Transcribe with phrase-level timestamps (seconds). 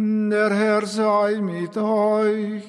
[0.00, 2.62] Der Herr sei mit euch.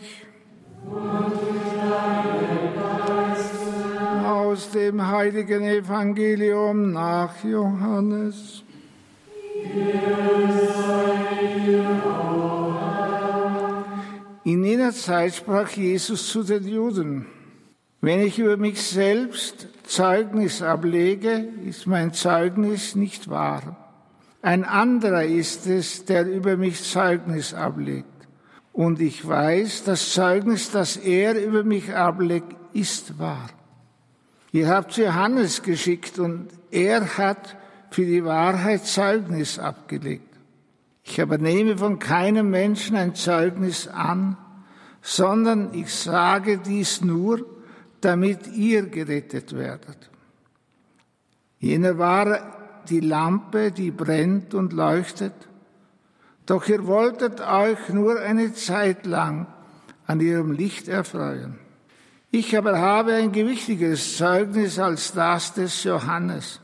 [4.25, 8.63] Aus dem heiligen Evangelium nach Johannes.
[14.43, 17.27] In jener Zeit sprach Jesus zu den Juden,
[18.01, 23.88] wenn ich über mich selbst Zeugnis ablege, ist mein Zeugnis nicht wahr.
[24.41, 28.07] Ein anderer ist es, der über mich Zeugnis ablegt.
[28.71, 33.49] Und ich weiß, das Zeugnis, das er über mich ablegt, ist wahr.
[34.51, 37.57] Ihr habt Johannes geschickt und er hat
[37.91, 40.23] für die Wahrheit Zeugnis abgelegt.
[41.03, 44.37] Ich aber nehme von keinem Menschen ein Zeugnis an,
[45.01, 47.45] sondern ich sage dies nur,
[48.01, 50.09] damit ihr gerettet werdet.
[51.59, 52.58] Jener war
[52.89, 55.33] die Lampe, die brennt und leuchtet.
[56.45, 59.47] Doch ihr wolltet euch nur eine Zeit lang
[60.07, 61.59] an ihrem Licht erfreuen.
[62.31, 66.59] Ich aber habe ein gewichtiges Zeugnis als das des Johannes.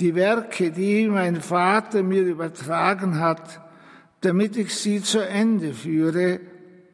[0.00, 3.60] Die Werke, die mein Vater mir übertragen hat,
[4.20, 6.40] damit ich sie zu Ende führe,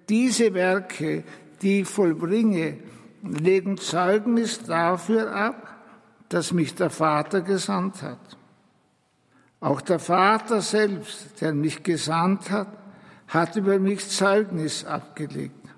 [0.08, 1.24] diese Werke,
[1.62, 2.78] die ich vollbringe,
[3.22, 5.74] legen Zeugnis dafür ab,
[6.28, 8.36] dass mich der Vater gesandt hat.
[9.64, 12.68] Auch der Vater selbst, der mich gesandt hat,
[13.28, 15.70] hat über mich Zeugnis abgelegt.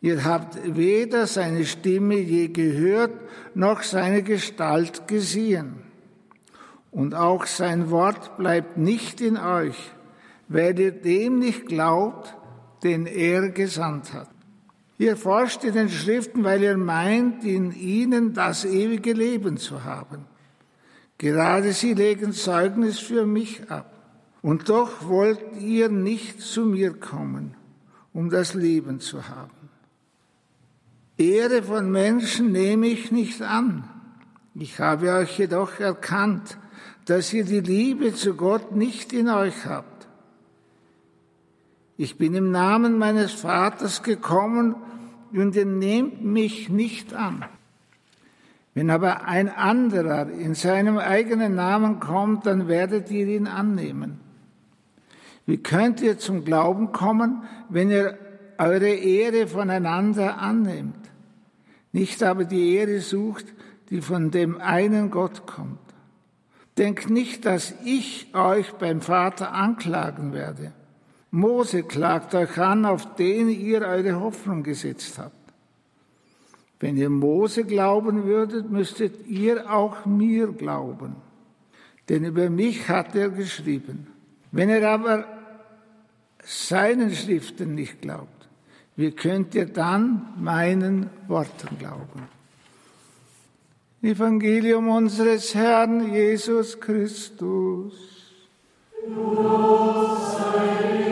[0.00, 3.12] Ihr habt weder seine Stimme je gehört,
[3.54, 5.84] noch seine Gestalt gesehen.
[6.90, 9.78] Und auch sein Wort bleibt nicht in euch,
[10.48, 12.34] weil ihr dem nicht glaubt,
[12.82, 14.30] den er gesandt hat.
[14.98, 20.24] Ihr forscht in den Schriften, weil ihr meint, in ihnen das ewige Leben zu haben.
[21.18, 23.92] Gerade sie legen Zeugnis für mich ab.
[24.42, 27.54] Und doch wollt ihr nicht zu mir kommen,
[28.12, 29.70] um das Leben zu haben.
[31.18, 33.84] Ehre von Menschen nehme ich nicht an.
[34.54, 36.58] Ich habe euch jedoch erkannt,
[37.06, 40.08] dass ihr die Liebe zu Gott nicht in euch habt.
[41.96, 44.76] Ich bin im Namen meines Vaters gekommen
[45.32, 47.44] und ihr nehmt mich nicht an.
[48.76, 54.20] Wenn aber ein anderer in seinem eigenen Namen kommt, dann werdet ihr ihn annehmen.
[55.46, 58.18] Wie könnt ihr zum Glauben kommen, wenn ihr
[58.58, 61.10] eure Ehre voneinander annehmt?
[61.92, 63.46] Nicht aber die Ehre sucht,
[63.88, 65.78] die von dem einen Gott kommt.
[66.76, 70.74] Denkt nicht, dass ich euch beim Vater anklagen werde.
[71.30, 75.45] Mose klagt euch an, auf den ihr eure Hoffnung gesetzt habt.
[76.78, 81.16] Wenn ihr Mose glauben würdet, müsstet ihr auch mir glauben.
[82.08, 84.06] Denn über mich hat er geschrieben.
[84.52, 85.24] Wenn ihr aber
[86.44, 88.48] seinen Schriften nicht glaubt,
[88.94, 92.28] wie könnt ihr dann meinen Worten glauben?
[94.02, 97.94] Evangelium unseres Herrn Jesus Christus.
[99.08, 101.05] Los sei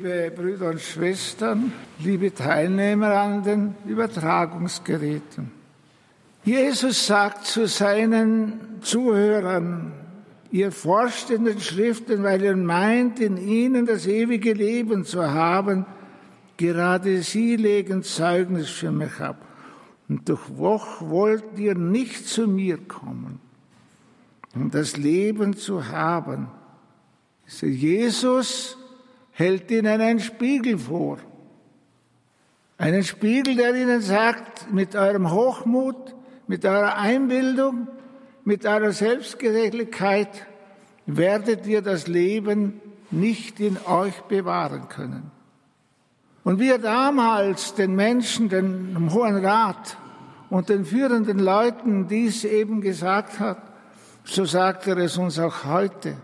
[0.00, 5.50] liebe Brüder und Schwestern, liebe Teilnehmer an den Übertragungsgeräten.
[6.42, 9.92] Jesus sagt zu seinen Zuhörern,
[10.50, 15.84] ihr forscht in den Schriften, weil ihr meint, in ihnen das ewige Leben zu haben.
[16.56, 19.36] Gerade sie legen Zeugnis für mich ab.
[20.08, 20.48] Und doch
[21.00, 23.38] wollt ihr nicht zu mir kommen,
[24.54, 26.48] um das Leben zu haben.
[27.60, 28.78] Jesus
[29.40, 31.16] hält ihnen einen Spiegel vor.
[32.76, 36.14] Einen Spiegel, der ihnen sagt, mit eurem Hochmut,
[36.46, 37.88] mit eurer Einbildung,
[38.44, 40.46] mit eurer Selbstgerechtigkeit
[41.06, 42.80] werdet ihr das Leben
[43.10, 45.30] nicht in euch bewahren können.
[46.44, 49.96] Und wie er damals den Menschen, den Hohen Rat
[50.50, 53.62] und den führenden Leuten dies eben gesagt hat,
[54.24, 56.16] so sagt er es uns auch heute.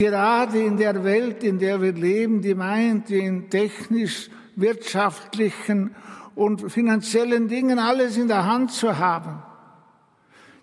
[0.00, 5.94] Gerade in der Welt, in der wir leben, die meint, in technisch, wirtschaftlichen
[6.34, 9.42] und finanziellen Dingen alles in der Hand zu haben.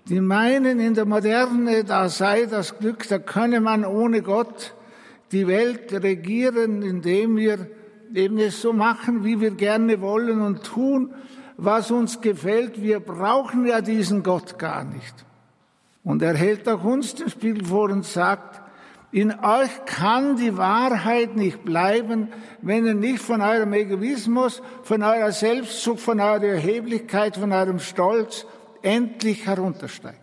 [0.10, 4.74] Die meinen, in der Moderne, da sei das Glück, da könne man ohne Gott
[5.32, 7.70] die Welt regieren, indem wir
[8.16, 11.14] eben es so machen, wie wir gerne wollen und tun,
[11.58, 12.82] was uns gefällt.
[12.82, 15.14] Wir brauchen ja diesen Gott gar nicht.
[16.04, 18.64] Und er hält auch uns den Spiegel vor und sagt,
[19.12, 22.30] in euch kann die Wahrheit nicht bleiben,
[22.62, 28.46] wenn ihr nicht von eurem Egoismus, von eurer Selbstsucht, von eurer Erheblichkeit, von eurem Stolz
[28.82, 30.20] endlich heruntersteigt.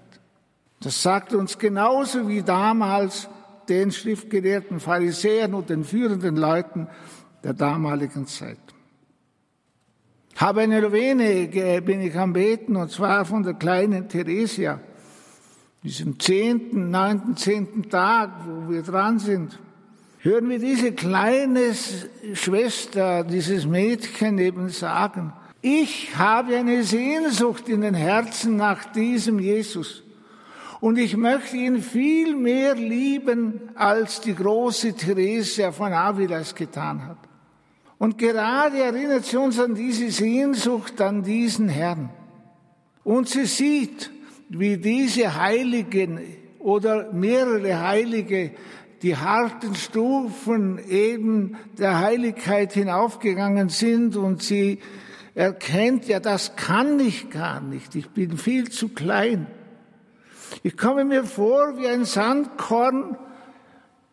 [0.80, 3.28] Das sagt uns genauso wie damals
[3.68, 6.88] den schriftgelehrten Pharisäern und den führenden Leuten
[7.42, 8.58] der damaligen Zeit.
[10.36, 14.80] Habe eine Novene bin ich am Beten, und zwar von der kleinen Theresia,
[15.84, 19.58] diesem zehnten, neunten, zehnten Tag, wo wir dran sind.
[20.20, 21.74] Hören wir diese kleine
[22.32, 30.02] Schwester, dieses Mädchen eben sagen, ich habe eine Sehnsucht in den Herzen nach diesem Jesus.
[30.80, 37.06] Und ich möchte ihn viel mehr lieben, als die große Theresia von Avila es getan
[37.06, 37.18] hat.
[37.98, 42.10] Und gerade erinnert sie uns an diese Sehnsucht an diesen Herrn.
[43.02, 44.10] Und sie sieht,
[44.48, 46.20] wie diese Heiligen
[46.58, 48.52] oder mehrere Heilige
[49.02, 54.78] die harten Stufen eben der Heiligkeit hinaufgegangen sind und sie
[55.34, 59.46] erkennt, ja, das kann ich gar nicht, ich bin viel zu klein.
[60.62, 63.18] Ich komme mir vor wie ein Sandkorn,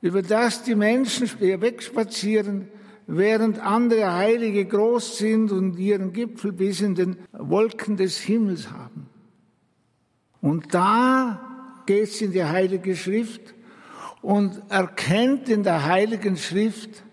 [0.01, 2.67] über das die Menschen wegspazieren,
[3.07, 9.10] während andere Heilige groß sind und ihren Gipfel bis in den Wolken des Himmels haben.
[10.41, 11.39] Und da
[11.85, 13.53] geht es in die Heilige Schrift
[14.21, 17.03] und erkennt in der Heiligen Schrift,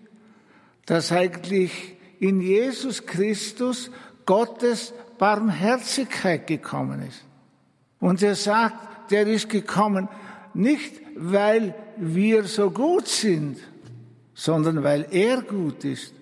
[0.85, 3.91] dass eigentlich in Jesus Christus
[4.25, 7.23] Gottes Barmherzigkeit gekommen ist.
[7.99, 10.07] Und er sagt, der ist gekommen
[10.53, 13.59] nicht, weil wir so gut sind,
[14.33, 16.13] sondern weil er gut ist.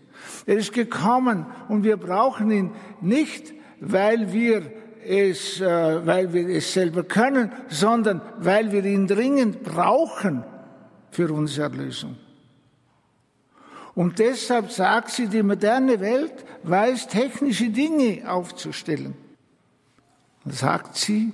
[0.45, 2.71] Er ist gekommen und wir brauchen ihn
[3.01, 4.71] nicht, weil wir
[5.07, 10.43] es, äh, weil wir es selber können, sondern weil wir ihn dringend brauchen
[11.11, 12.17] für unsere Erlösung.
[13.95, 19.15] Und deshalb sagt sie, die moderne Welt weiß technische Dinge aufzustellen.
[20.45, 21.33] Und sagt sie,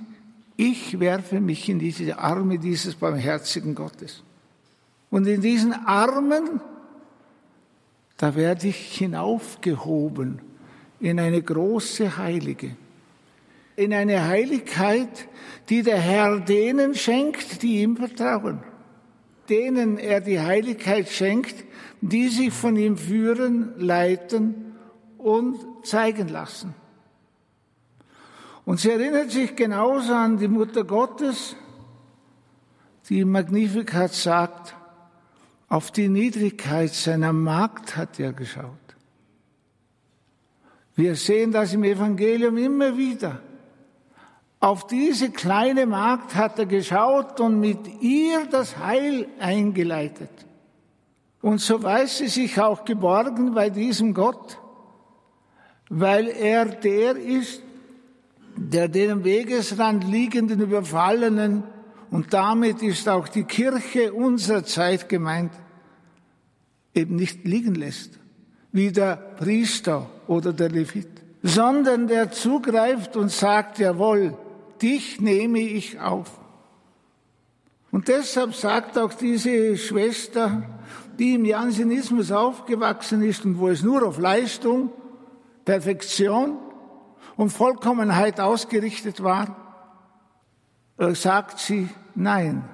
[0.56, 4.22] ich werfe mich in diese Arme dieses barmherzigen Gottes.
[5.10, 6.60] Und in diesen Armen
[8.16, 10.40] da werde ich hinaufgehoben
[11.00, 12.76] in eine große Heilige,
[13.76, 15.28] in eine Heiligkeit,
[15.68, 18.60] die der Herr denen schenkt, die ihm vertrauen,
[19.48, 21.64] denen er die Heiligkeit schenkt,
[22.00, 24.76] die sich von ihm führen, leiten
[25.18, 26.74] und zeigen lassen.
[28.64, 31.56] Und sie erinnert sich genauso an die Mutter Gottes,
[33.08, 34.74] die im Magnificat sagt,
[35.68, 38.70] auf die Niedrigkeit seiner Magd hat er geschaut.
[40.94, 43.40] Wir sehen das im Evangelium immer wieder.
[44.64, 50.30] Auf diese kleine Magd hat er geschaut und mit ihr das Heil eingeleitet.
[51.42, 54.58] Und so weiß sie sich auch geborgen bei diesem Gott,
[55.90, 57.60] weil er der ist,
[58.56, 61.64] der den Wegesrand liegenden Überfallenen
[62.10, 65.52] und damit ist auch die Kirche unserer Zeit gemeint,
[66.94, 68.18] eben nicht liegen lässt,
[68.72, 74.38] wie der Priester oder der Levit, sondern der zugreift und sagt, jawohl,
[74.82, 76.30] dich nehme ich auf.
[77.90, 80.62] Und deshalb sagt auch diese Schwester,
[81.18, 84.90] die im Jansenismus aufgewachsen ist und wo es nur auf Leistung,
[85.64, 86.58] Perfektion
[87.36, 89.56] und Vollkommenheit ausgerichtet war,
[90.98, 92.68] äh, sagt sie, nein,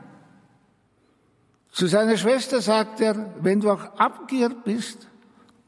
[1.72, 5.06] zu seiner Schwester sagt er, wenn du auch abgehört bist,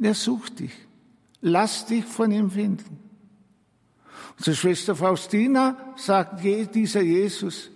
[0.00, 0.72] er sucht dich.
[1.40, 2.98] Lass dich von ihm finden.
[4.38, 7.70] Zur Schwester Faustina sagt dieser Jesus,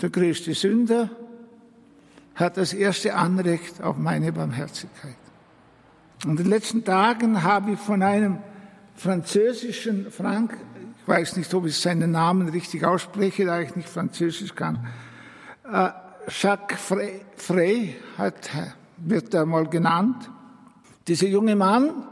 [0.00, 1.10] der größte Sünder
[2.34, 5.16] hat das erste Anrecht auf meine Barmherzigkeit.
[6.24, 8.38] Und in den letzten Tagen habe ich von einem
[8.94, 10.56] französischen Frank,
[11.00, 14.86] ich weiß nicht, ob ich seinen Namen richtig ausspreche, da ich nicht Französisch kann,
[15.70, 15.90] äh,
[16.28, 16.78] Jacques
[17.36, 18.50] Frey hat,
[18.98, 20.30] wird er mal genannt.
[21.06, 22.06] Dieser junge Mann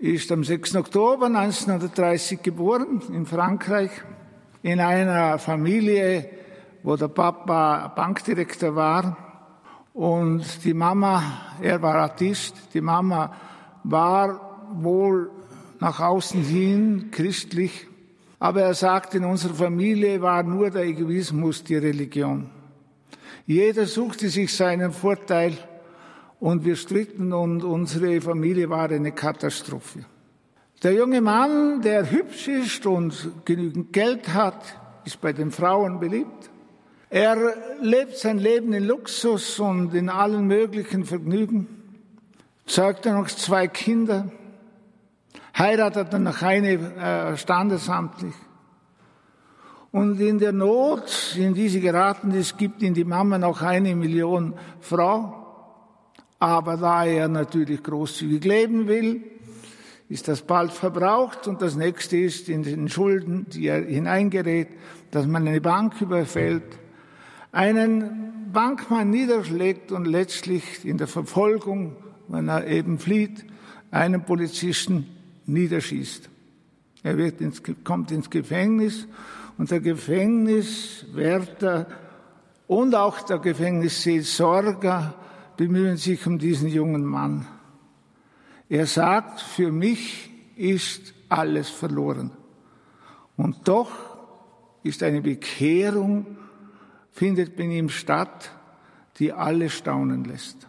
[0.00, 0.74] ist am 6.
[0.74, 3.90] Oktober 1930 geboren in Frankreich
[4.62, 6.28] in einer Familie,
[6.82, 9.16] wo der Papa Bankdirektor war
[9.92, 11.22] und die Mama,
[11.62, 13.32] er war Artist, die Mama
[13.84, 15.30] war wohl
[15.78, 17.86] nach außen hin christlich,
[18.40, 22.50] aber er sagt, in unserer Familie war nur der Egoismus die Religion.
[23.46, 25.56] Jeder suchte sich seinen Vorteil
[26.44, 30.04] und wir stritten und unsere Familie war eine Katastrophe.
[30.82, 34.62] Der junge Mann, der hübsch ist und genügend Geld hat,
[35.06, 36.50] ist bei den Frauen beliebt.
[37.08, 37.38] Er
[37.80, 41.66] lebt sein Leben in Luxus und in allen möglichen Vergnügen,
[42.66, 44.30] zeugt noch zwei Kinder,
[45.56, 48.34] heiratet dann noch eine äh, standesamtlich.
[49.92, 53.96] Und in der Not, in die sie geraten ist, gibt ihm die Mama noch eine
[53.96, 55.40] Million Frau.
[56.44, 59.22] Aber da er natürlich großzügig leben will,
[60.10, 64.68] ist das bald verbraucht und das nächste ist in den Schulden, die er hineingerät,
[65.10, 66.78] dass man eine Bank überfällt,
[67.50, 71.96] einen Bankmann niederschlägt und letztlich in der Verfolgung,
[72.28, 73.46] wenn er eben flieht,
[73.90, 75.06] einen Polizisten
[75.46, 76.28] niederschießt.
[77.04, 79.08] Er wird ins, kommt ins Gefängnis
[79.56, 81.86] und der Gefängniswärter
[82.66, 85.14] und auch der Gefängnisseelsorger
[85.56, 87.46] bemühen sich um diesen jungen Mann.
[88.68, 92.30] Er sagt, für mich ist alles verloren.
[93.36, 93.90] Und doch
[94.82, 96.36] ist eine Bekehrung,
[97.10, 98.50] findet bei ihm statt,
[99.18, 100.66] die alle staunen lässt.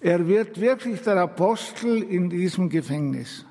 [0.00, 3.44] Er wird wirklich der Apostel in diesem Gefängnis.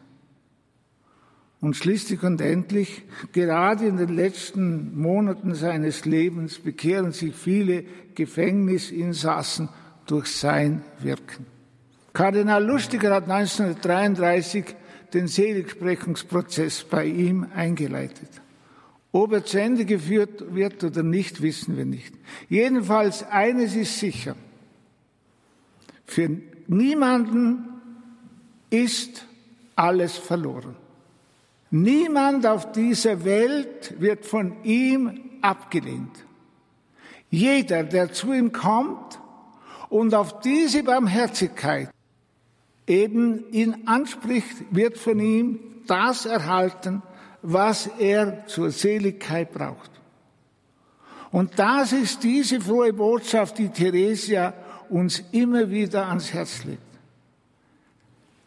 [1.62, 7.84] Und schließlich und endlich, gerade in den letzten Monaten seines Lebens, bekehren sich viele
[8.16, 9.68] Gefängnisinsassen
[10.06, 11.46] durch sein Wirken.
[12.14, 14.76] Kardinal Lustiger hat 1933
[15.14, 18.30] den Seligsprechungsprozess bei ihm eingeleitet.
[19.12, 22.14] Ob er zu Ende geführt wird oder nicht, wissen wir nicht.
[22.48, 24.36] Jedenfalls eines ist sicher.
[26.06, 26.30] Für
[26.68, 27.66] niemanden
[28.70, 29.26] ist
[29.76, 30.76] alles verloren.
[31.72, 36.26] Niemand auf dieser Welt wird von ihm abgelehnt.
[37.30, 39.20] Jeder, der zu ihm kommt
[39.90, 41.90] und auf diese Barmherzigkeit
[42.88, 47.04] eben ihn anspricht, wird von ihm das erhalten,
[47.44, 49.92] was er zur Seligkeit braucht.
[51.32, 54.54] Und das ist diese frohe Botschaft, die Theresia
[54.90, 56.82] uns immer wieder ans Herz legt.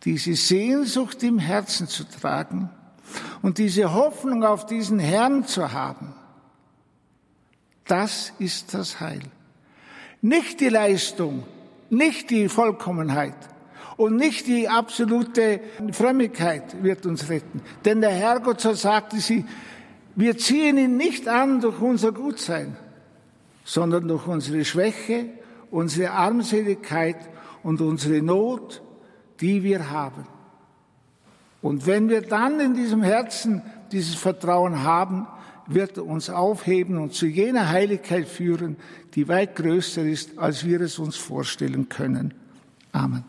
[0.04, 2.68] Diese Sehnsucht im Herzen zu tragen
[3.42, 6.14] und diese Hoffnung auf diesen Herrn zu haben,
[7.86, 9.22] das ist das Heil.
[10.20, 11.44] Nicht die Leistung,
[11.90, 13.34] nicht die Vollkommenheit,
[13.96, 15.60] und nicht die absolute
[15.92, 17.62] Frömmigkeit wird uns retten.
[17.84, 19.44] Denn der Herrgott, so sagte sie,
[20.14, 22.76] wir ziehen ihn nicht an durch unser Gutsein,
[23.64, 25.26] sondern durch unsere Schwäche,
[25.70, 27.16] unsere Armseligkeit
[27.62, 28.82] und unsere Not,
[29.40, 30.26] die wir haben.
[31.62, 35.26] Und wenn wir dann in diesem Herzen dieses Vertrauen haben,
[35.66, 38.76] wird er uns aufheben und zu jener Heiligkeit führen,
[39.14, 42.34] die weit größer ist, als wir es uns vorstellen können.
[42.90, 43.24] Amen.